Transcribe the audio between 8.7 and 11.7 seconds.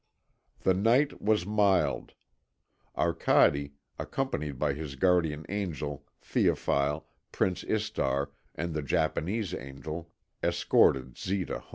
the Japanese angel, escorted Zita home.